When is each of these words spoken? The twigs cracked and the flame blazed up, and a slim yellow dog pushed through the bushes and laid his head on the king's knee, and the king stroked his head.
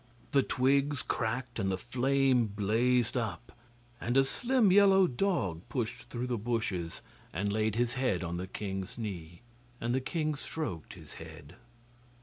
The 0.31 0.41
twigs 0.41 1.03
cracked 1.03 1.59
and 1.59 1.71
the 1.71 1.77
flame 1.77 2.47
blazed 2.47 3.15
up, 3.15 3.51
and 4.01 4.17
a 4.17 4.25
slim 4.25 4.71
yellow 4.71 5.05
dog 5.05 5.61
pushed 5.69 6.09
through 6.09 6.25
the 6.25 6.39
bushes 6.39 7.01
and 7.31 7.53
laid 7.53 7.75
his 7.75 7.93
head 7.93 8.23
on 8.23 8.37
the 8.37 8.47
king's 8.47 8.97
knee, 8.97 9.41
and 9.79 9.93
the 9.93 10.01
king 10.01 10.33
stroked 10.33 10.95
his 10.95 11.13
head. 11.21 11.53